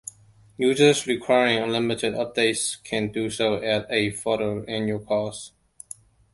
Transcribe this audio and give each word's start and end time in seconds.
Users 0.57 1.05
requiring 1.05 1.59
unlimited 1.61 2.15
updates 2.15 2.83
can 2.83 3.11
do 3.11 3.29
so 3.29 3.57
at 3.61 3.85
a 3.91 4.09
further 4.09 4.67
annual 4.67 4.97
cost. 5.05 5.51